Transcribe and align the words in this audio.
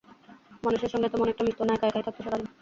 মানুষের 0.63 0.91
সঙ্গে 0.93 1.11
তেমন 1.11 1.27
একটা 1.29 1.45
মিশত 1.45 1.61
না, 1.63 1.73
একা 1.75 1.87
একাই 1.89 2.03
থাকত 2.05 2.19
সারা 2.25 2.37
দিন। 2.39 2.47